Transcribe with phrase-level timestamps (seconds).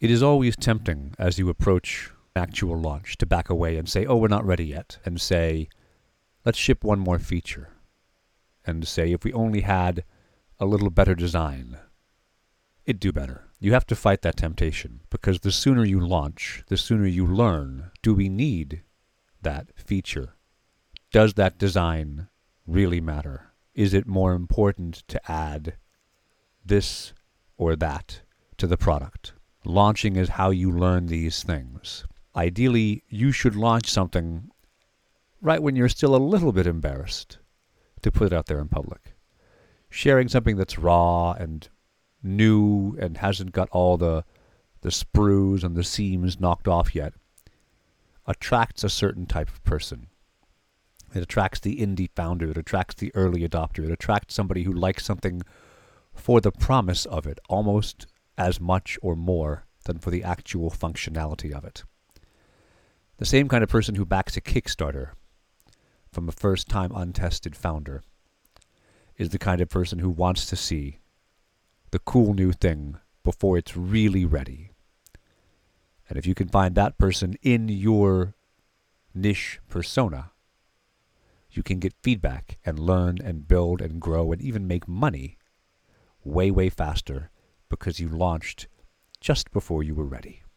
[0.00, 4.16] It is always tempting as you approach actual launch to back away and say, oh,
[4.16, 5.68] we're not ready yet, and say,
[6.44, 7.70] let's ship one more feature.
[8.64, 10.04] And say, if we only had
[10.60, 11.78] a little better design,
[12.86, 13.48] it'd do better.
[13.58, 17.90] You have to fight that temptation because the sooner you launch, the sooner you learn,
[18.00, 18.82] do we need
[19.42, 20.34] that feature?
[21.10, 22.28] Does that design
[22.68, 23.50] really matter?
[23.74, 25.74] Is it more important to add
[26.64, 27.14] this
[27.56, 28.20] or that
[28.58, 29.32] to the product?
[29.68, 32.06] Launching is how you learn these things.
[32.34, 34.48] Ideally, you should launch something
[35.42, 37.36] right when you're still a little bit embarrassed
[38.00, 39.14] to put it out there in public.
[39.90, 41.68] Sharing something that's raw and
[42.22, 44.24] new and hasn't got all the
[44.80, 47.12] the sprues and the seams knocked off yet
[48.26, 50.06] attracts a certain type of person.
[51.14, 55.04] It attracts the indie founder, it attracts the early adopter, it attracts somebody who likes
[55.04, 55.42] something
[56.14, 58.06] for the promise of it almost
[58.38, 61.84] as much or more than for the actual functionality of it.
[63.18, 65.10] The same kind of person who backs a Kickstarter
[66.12, 68.02] from a first time untested founder
[69.16, 71.00] is the kind of person who wants to see
[71.90, 74.70] the cool new thing before it's really ready.
[76.08, 78.34] And if you can find that person in your
[79.14, 80.30] niche persona,
[81.50, 85.38] you can get feedback and learn and build and grow and even make money
[86.24, 87.30] way, way faster
[87.68, 88.68] because you launched
[89.20, 90.42] just before you were ready.